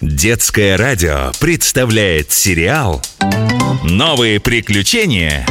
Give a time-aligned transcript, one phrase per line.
[0.00, 3.02] Детское радио представляет сериал
[3.84, 5.44] «Новые приключения.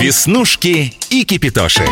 [0.00, 1.84] Веснушки и Кипитоши».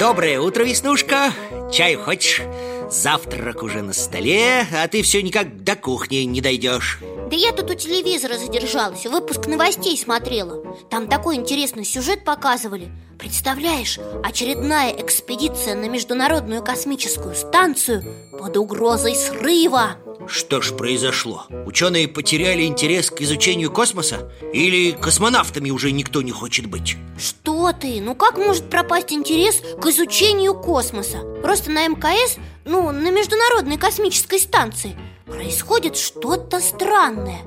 [0.00, 1.32] Доброе утро, Веснушка.
[1.72, 2.42] Чаю хочешь?
[2.90, 7.00] Завтрак уже на столе, а ты все никак до кухни не дойдешь.
[7.30, 10.64] Да я тут у телевизора задержалась, выпуск новостей смотрела.
[10.88, 12.90] Там такой интересный сюжет показывали.
[13.18, 18.04] Представляешь, очередная экспедиция на Международную космическую станцию
[18.38, 19.96] под угрозой срыва
[20.28, 21.46] Что ж произошло?
[21.66, 24.30] Ученые потеряли интерес к изучению космоса?
[24.52, 26.96] Или космонавтами уже никто не хочет быть?
[27.18, 28.00] Что ты?
[28.00, 31.18] Ну как может пропасть интерес к изучению космоса?
[31.42, 34.96] Просто на МКС, ну, на Международной космической станции–
[35.28, 37.40] Происходит что-то странное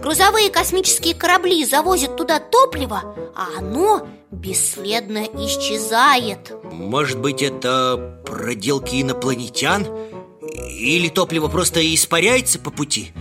[0.00, 9.86] Грузовые космические корабли завозят туда топливо, а оно бесследно исчезает Может быть, это проделки инопланетян?
[10.66, 13.12] Или топливо просто испаряется по пути?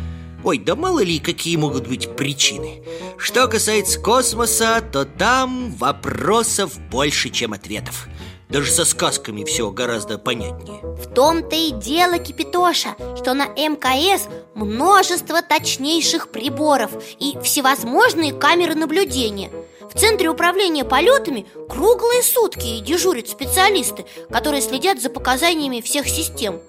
[0.44, 2.84] Ой, да мало ли, какие могут быть причины.
[3.18, 8.08] Что касается космоса, то там вопросов больше, чем ответов.
[8.50, 10.80] Даже со сказками все гораздо понятнее.
[10.82, 19.52] В том-то и дело, Кипитоша, что на МКС множество точнейших приборов и всевозможные камеры наблюдения.
[19.94, 26.62] В Центре управления полетами круглые сутки дежурят специалисты, которые следят за показаниями всех систем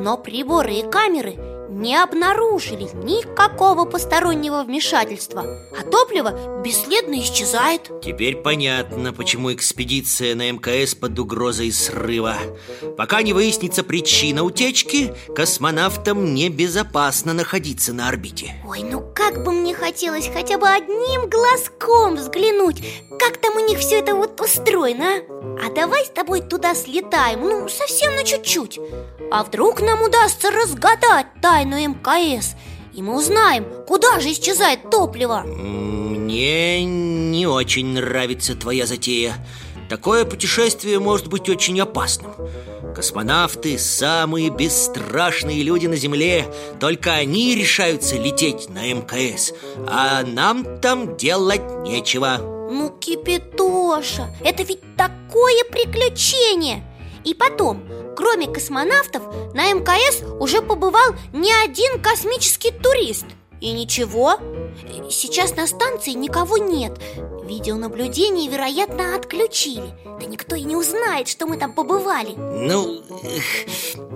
[0.00, 5.44] Но приборы и камеры не обнаружили никакого постороннего вмешательства
[5.78, 7.90] А топливо бесследно исчезает.
[8.02, 12.36] Теперь понятно, почему экспедиция на МКС под угрозой срыва.
[12.96, 18.54] Пока не выяснится причина утечки Космонавтам небезопасно находиться на орбите.
[18.66, 22.82] Ой, ну как бы мне хотелось хотя бы одним глазком взглянуть
[23.18, 25.66] Как там у них все это вот устроено, а?
[25.66, 28.78] А давай с тобой туда слетаем, ну совсем на чуть-чуть.
[29.30, 32.54] А вдруг нам удастся разгадать тайну тайну МКС.
[32.94, 35.42] И мы узнаем, куда же исчезает топливо.
[35.44, 39.34] Мне не очень нравится твоя затея.
[39.88, 42.32] Такое путешествие может быть очень опасным.
[42.94, 46.46] Космонавты– самые бесстрашные люди на Земле.
[46.78, 49.52] Только они решаются лететь на МКС
[49.88, 52.36] А нам там делать нечего.
[52.70, 56.84] Ну, Кипитоша, это ведь такое приключение
[57.28, 57.84] И потом,
[58.18, 59.22] Кроме космонавтов,
[59.54, 63.26] на МКС уже побывал не один космический турист.
[63.60, 64.40] И ничего,
[65.08, 66.98] сейчас на станции никого нет.
[67.44, 69.94] Видеонаблюдение, вероятно, отключили.
[70.04, 72.34] Да никто и не узнает, что мы там побывали.
[72.36, 73.04] Ну,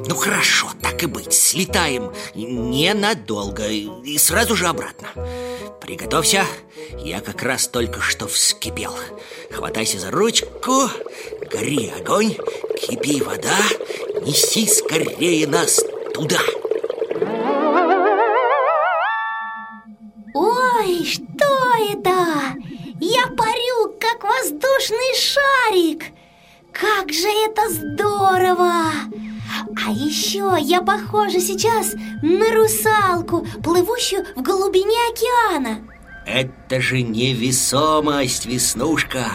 [0.08, 5.08] ну хорошо, так и быть Слетаем ненадолго и сразу же обратно.
[5.80, 6.44] Приготовься,
[6.98, 8.94] я как раз только что вскипел.
[9.50, 10.88] Хватайся за ручку,
[11.50, 12.36] гори огонь,
[12.82, 13.58] кипи вода
[14.22, 15.80] Неси скорее нас
[16.14, 16.40] туда
[20.34, 21.46] Ой, что
[21.90, 22.56] это?
[23.00, 26.04] Я парю, как воздушный шарик
[26.72, 28.82] Как же это здорово!
[29.84, 35.80] А еще я похожа сейчас на русалку, плывущую в глубине океана
[36.26, 39.26] Это же невесомость, Веснушка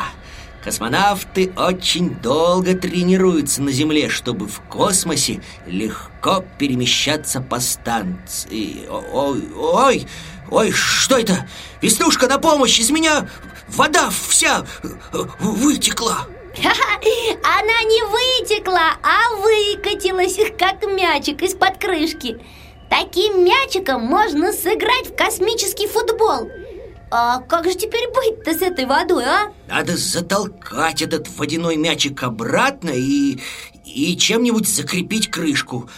[0.68, 8.86] Космонавты очень долго тренируются на Земле, чтобы в космосе легко перемещаться по станции.
[8.90, 10.08] Ой, ой,
[10.52, 11.48] ой, что это?
[11.82, 12.80] Веснушка, на помощь!
[12.80, 13.30] Из меня
[13.70, 14.66] вода вся
[15.40, 16.28] вытекла.
[16.58, 22.42] Она не вытекла, а выкатилась, как мячик из-под крышки.
[22.90, 26.52] Таким мячиком можно сыграть в космический футбол.
[27.10, 29.52] А как же теперь быть-то с этой водой, а?
[29.68, 33.40] Надо затолкать этот водяной мячик обратно и,
[33.86, 35.90] и чем-нибудь закрепить крышку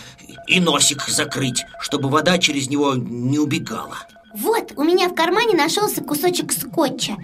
[0.48, 3.98] И носик закрыть, чтобы вода через него не убегала
[4.36, 7.16] Вот, у меня в кармане нашелся кусочек скотча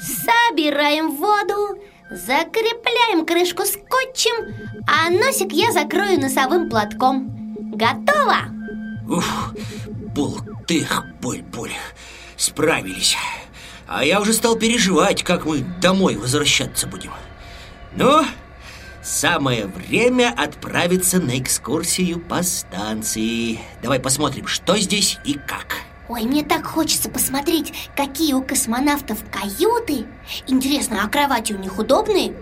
[0.00, 1.80] Собираем воду,
[2.10, 4.54] закрепляем крышку скотчем
[4.86, 7.34] А носик я закрою носовым платком
[7.72, 8.36] Готово?
[9.08, 9.54] Ух,
[10.14, 11.72] бултых, боль-боль
[12.36, 13.16] Справились.
[13.86, 17.12] А я уже стал переживать, как мы домой возвращаться будем.
[17.96, 18.24] Ну,
[19.02, 23.60] самое время отправиться на экскурсию по станции.
[23.82, 25.76] Давай посмотрим, что здесь и как.
[26.08, 30.06] Ой, мне так хочется посмотреть, какие у космонавтов каюты.
[30.46, 32.34] Интересно, а кровати у них удобные?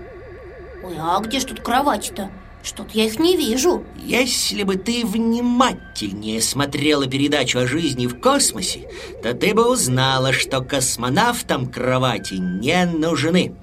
[0.82, 2.30] Ой, а где ж тут кровати-то?
[2.62, 8.88] Что-то я их не вижу Если бы ты внимательнее смотрела передачу о жизни в космосе
[9.22, 13.54] То ты бы узнала, что космонавтам кровати не нужны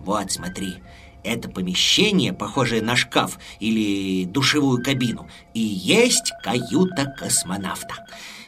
[0.00, 0.76] Вот, смотри,
[1.22, 8.06] Это помещение, похожее на шкаф или душевую кабину, и есть каюта космонавта.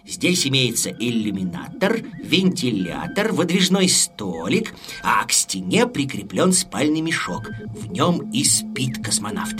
[0.08, 7.50] Здесь имеется иллюминатор, вентилятор, выдвижной столик, а к стене прикреплен спальный мешок.
[7.66, 9.56] В нем и спит космонавт.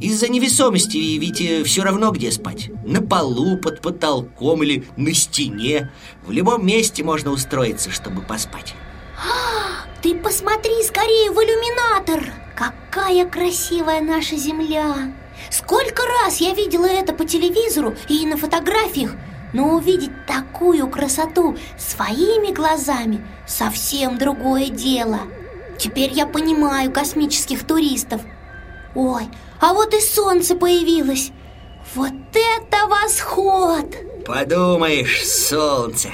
[0.00, 2.70] Из-за невесомости ведь э, все равно где спать.
[2.86, 5.90] На полу, под потолком или на стене.
[6.24, 8.74] В любом месте можно устроиться, чтобы поспать.
[9.18, 12.32] А, ты посмотри скорее в иллюминатор!
[12.56, 15.12] Какая красивая наша Земля!
[15.50, 19.12] Сколько раз я видела это по телевизору и на фотографиях
[19.52, 25.20] но увидеть такую красоту своими глазами совсем другое дело.
[25.78, 28.22] Теперь я понимаю космических туристов.
[28.94, 29.24] Ой,
[29.60, 31.30] а вот и солнце появилось.
[31.94, 33.86] Вот это восход!
[34.26, 36.10] Подумаешь, солнце.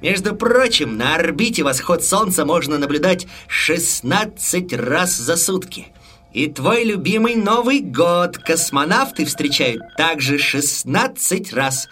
[0.00, 5.88] Между прочим, на орбите восход солнца можно наблюдать 16 раз за сутки.
[6.32, 11.88] И твой любимый Новый год космонавты встречают также 16 раз.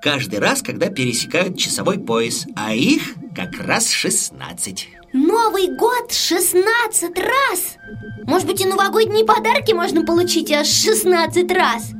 [0.00, 3.02] Каждый раз, когда пересекают часовой пояс, а их
[3.36, 4.88] как раз 16.
[5.12, 7.76] Новый год 16 раз?
[8.22, 11.90] Может быть, и новогодние подарки можно получить аж 16 раз?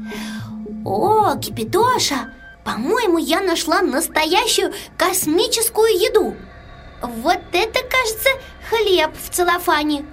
[0.85, 2.33] О, Кипитоша,
[2.65, 6.37] по-моему, я нашла настоящую космическую еду
[7.03, 8.29] Вот это, кажется,
[8.69, 10.05] хлеб в целлофане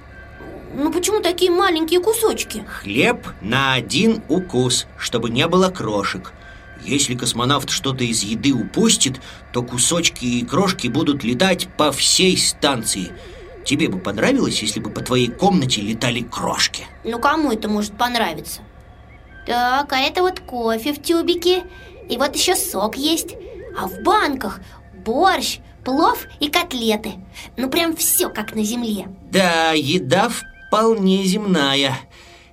[0.73, 2.63] ну почему такие маленькие кусочки?
[2.67, 6.33] Хлеб на один укус, чтобы не было крошек
[6.83, 9.19] Если космонавт что-то из еды упустит,
[9.53, 13.11] то кусочки и крошки будут летать по всей станции
[13.65, 16.85] Тебе бы понравилось, если бы по твоей комнате летали крошки?
[17.03, 18.61] Ну кому это может понравиться?
[19.45, 21.63] Так, а это вот кофе в тюбике
[22.09, 23.35] И вот еще сок есть
[23.77, 24.61] А в банках
[25.05, 27.13] борщ, плов и котлеты
[27.57, 30.29] Ну прям все как на земле Да, еда
[30.67, 31.97] вполне земная.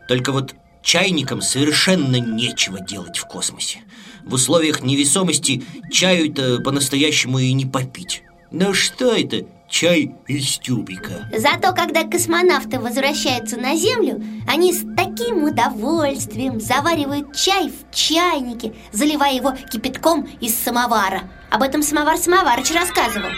[0.09, 0.55] Только вот
[0.85, 3.81] чайникам совершенно нечего делать в космосе.
[4.23, 8.23] В условиях невесомости чаю-то по-настоящему и не попить.
[8.51, 11.29] Ну что это чай из тюбика?
[11.37, 19.35] Зато когда космонавты возвращаются на Землю, они с таким удовольствием заваривают чай в чайнике, заливая
[19.35, 21.23] его кипятком из самовара.
[21.51, 23.31] Об этом самовар Самоварыч рассказывал.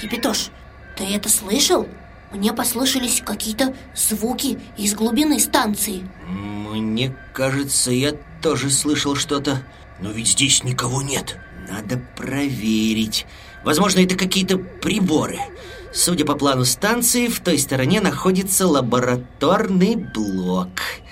[0.00, 0.48] Кипятош,
[0.96, 1.86] ты это слышал?
[2.30, 6.08] Мне послышались какие-то звуки из глубины станции.
[6.28, 8.12] Мне кажется, я
[8.42, 9.62] тоже слышал что-то.
[10.00, 11.38] Но ведь здесь никого нет.
[11.68, 13.26] Надо проверить.
[13.64, 15.38] Возможно, это какие-то приборы.
[15.92, 20.68] Судя по плану станции, в той стороне находится лабораторный блок.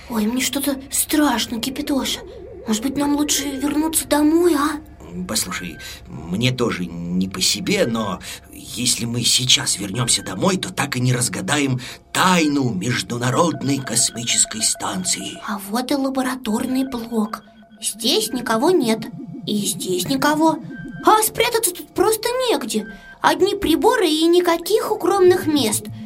[0.09, 2.21] Ой, мне что-то страшно, Кипятоша
[2.67, 4.81] Может быть, нам лучше вернуться домой, а?
[5.27, 8.21] Послушай, мне тоже не по себе, но
[8.53, 11.81] если мы сейчас вернемся домой, то так и не разгадаем
[12.13, 15.41] тайну Международной космической станции.
[15.47, 17.43] А вот и лабораторный блок.
[17.81, 19.07] Здесь никого нет,
[19.47, 20.59] и здесь никого.
[21.05, 22.87] А спрятаться тут просто негде.
[23.21, 25.87] Одни приборы и никаких укромных мест–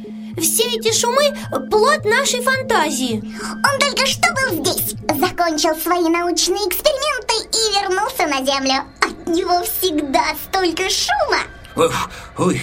[0.41, 1.35] все эти шумы–
[1.69, 7.52] плод нашей фантазии Он только что был здесь Закончил свои научные эксперименты
[7.83, 11.39] вернулся на Землю От него всегда столько шума
[11.75, 11.89] Ой,
[12.37, 12.61] ой,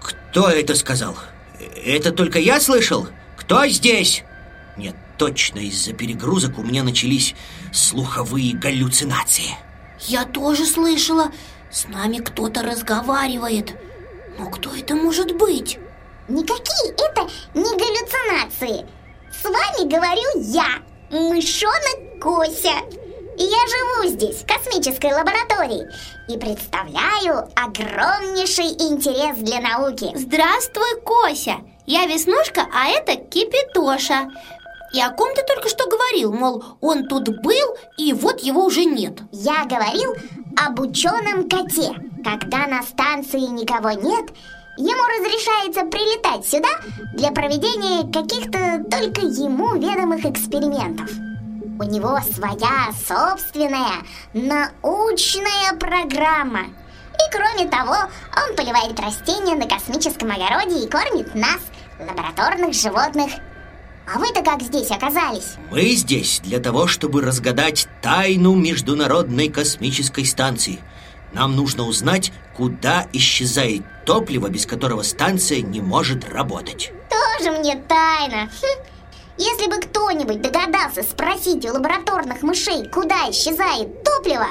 [0.00, 1.16] кто это сказал?
[1.84, 3.08] Это только я слышал?
[3.36, 4.22] Кто здесь?
[4.76, 7.34] Нет, точно из-за перегрузок у меня начались
[7.72, 9.56] слуховые галлюцинации
[10.00, 11.32] Я тоже слышала
[11.70, 13.74] С нами кто-то разговаривает
[14.38, 15.78] Но кто это может быть?
[16.28, 18.86] Никакие это не галлюцинации
[19.32, 22.82] С вами говорю я, мышонок Кося
[23.38, 25.88] И я живу здесь, в космической лаборатории
[26.26, 30.10] И представляю огромнейший интерес для науки.
[30.16, 31.58] Здравствуй, Кося!
[31.86, 34.28] Я Веснушка, а это Кипитоша.
[34.92, 36.32] И о ком ты только что говорил?
[36.32, 39.20] Мол, он тут был, и вот его уже нет.
[39.30, 40.16] Я говорил
[40.56, 41.94] об ученом коте.
[42.24, 44.30] Когда на станции никого нет,
[44.76, 46.68] ему разрешается прилетать сюда
[47.14, 51.27] для проведения каких-то только ему ведомых экспериментов.
[51.78, 56.64] У него своя собственная научная программа.
[57.14, 57.94] И кроме того,
[58.36, 61.60] он поливает растения на космическом огороде и кормит нас,
[62.00, 63.30] лабораторных животных.
[64.12, 65.56] А вы-то как здесь оказались?
[65.70, 70.80] Мы здесь для того, чтобы разгадать тайну Международной космической станции–
[71.32, 78.48] нам нужно узнать, куда исчезает топливо, без которого станция не может работать Тоже мне тайна
[78.48, 78.97] хм.
[79.38, 84.46] Если бы кто-нибудь догадался спросить у лабораторных мышей, куда исчезает топливо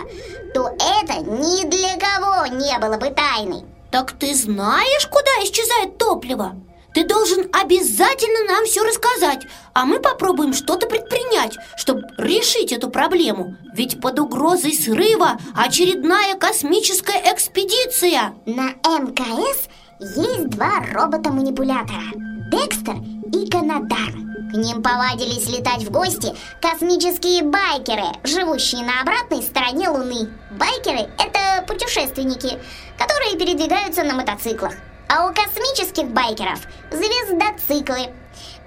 [0.54, 3.66] То это ни для кого не было бы тайной.
[3.92, 6.56] Так ты знаешь, куда исчезает топливо?
[6.94, 13.58] Ты должен обязательно нам все рассказать А мы попробуем что-то предпринять, чтобы решить эту проблему.
[13.74, 18.36] Ведь под угрозой срыва очередная космическая экспедиция.
[18.46, 19.68] На МКС
[20.00, 22.96] есть два робота-манипулятора Декстер
[23.34, 24.12] и Канадар
[24.52, 30.30] к ним повадились летать в гости космические байкеры, живущие на обратной стороне Луны.
[30.52, 32.58] Байкеры– это путешественники,
[32.98, 34.76] которые передвигаются на мотоциклах.
[35.10, 36.62] А у космических байкеров–
[36.92, 38.14] звездоциклы.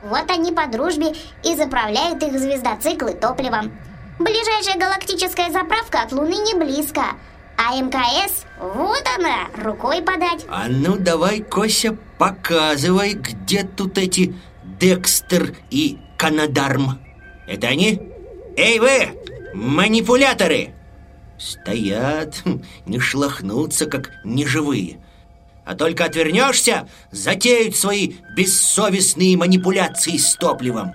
[0.02, 3.72] Вот они по дружбе и заправляют их звездоциклы топливом.
[4.18, 7.02] Ближайшая галактическая заправка от Луны не близко,
[7.56, 10.45] а МКС, вот она, рукой подать.
[10.49, 14.35] А ну давай, Кося, показывай, где тут эти
[14.79, 17.00] Декстер и Канадарм.
[17.47, 18.00] Это они?
[18.57, 19.19] Эй вы,
[19.55, 20.75] манипуляторы!
[21.38, 25.00] Стоят, хм, не шлахнутся, как неживые.
[25.64, 30.93] А только отвернешься, затеют свои бессовестные манипуляции с топливом.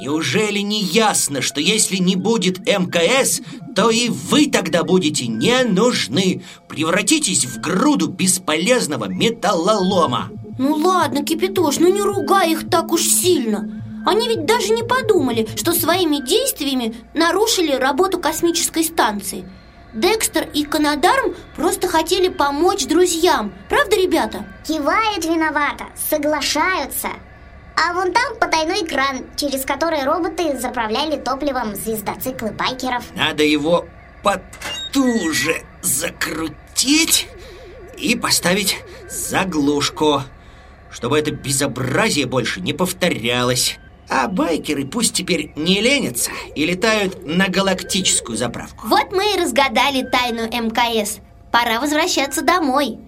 [0.00, 3.40] Неужели не ясно, что если не будет МКС,
[3.74, 6.42] то и вы тогда будете не нужны?
[6.68, 10.30] Превратитесь в груду бесполезного металлолома.
[10.58, 15.48] Ну ладно, Кипятош, ну не ругай их так уж сильно Они ведь даже не подумали,
[15.56, 19.48] что своими действиями нарушили работу космической станции
[19.94, 24.46] Декстер и Канадарм просто хотели помочь друзьям Правда, ребята?
[24.66, 27.08] Кивают виновато, соглашаются
[27.76, 33.86] а вон там потайной кран, через который роботы заправляли топливом звездоциклы байкеров Надо его
[34.22, 37.28] потуже закрутить
[37.96, 38.76] и поставить
[39.08, 40.22] заглушку
[40.94, 43.78] чтобы это безобразие больше не повторялось.
[44.08, 48.86] А байкеры пусть теперь не ленятся и летают на галактическую заправку.
[48.86, 51.18] Вот мы и разгадали тайну МКС.
[51.50, 52.98] Пора возвращаться домой.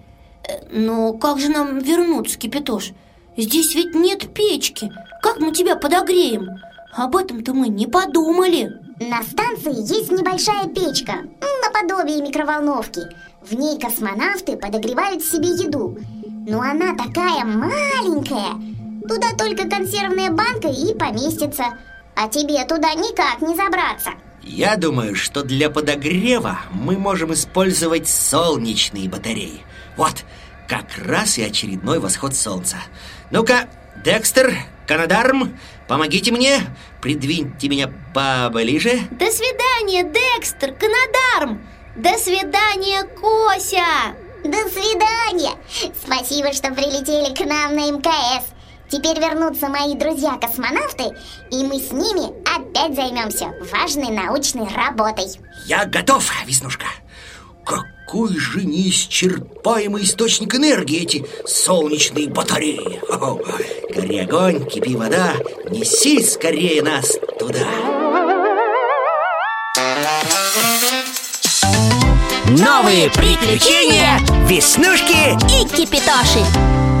[0.43, 2.91] Э, но как же нам вернуться, Кипятош?
[3.37, 4.91] Здесь ведь нет печки.
[5.21, 6.59] Как мы тебя подогреем?
[6.93, 8.71] Об этом-то мы не подумали.
[8.99, 11.17] На станции есть небольшая печка,
[11.63, 13.01] наподобие микроволновки.
[13.43, 15.97] В ней космонавты подогревают себе еду.
[16.47, 18.55] Но она такая маленькая
[19.05, 21.77] Туда только консервная банка и поместится
[22.15, 24.11] А тебе туда никак не забраться
[24.43, 29.61] Я думаю, что для подогрева мы можем использовать солнечные батареи
[29.97, 30.23] Вот,
[30.67, 32.77] как раз и очередной восход солнца
[33.31, 33.67] Ну-ка,
[34.03, 34.53] Декстер,
[34.87, 35.57] Канадарм,
[35.87, 36.59] помогите мне
[37.01, 41.61] Придвиньте меня поближе До свидания, Декстер, Канадарм
[41.95, 45.57] До свидания, Кося до свидания!
[46.01, 48.45] Спасибо, что прилетели к нам на МКС.
[48.89, 51.17] Теперь вернутся мои друзья-космонавты,
[51.51, 55.27] и мы с ними опять займемся важной научной работой.
[55.65, 56.85] Я готов, Веснушка.
[58.07, 63.01] Какой же неисчерпаемый источник энергии эти солнечные батареи!
[63.09, 63.37] О,
[63.93, 65.33] гори огонь, кипи вода,
[65.69, 67.67] неси скорее нас туда!
[72.47, 76.45] Новые приключения Веснушки и Кипитоши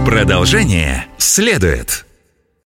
[0.05, 2.05] Продолжение следует